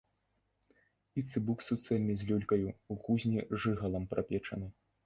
[1.21, 4.67] І цыбук суцэльны з люлькаю, у кузні жыгалам прапечаны.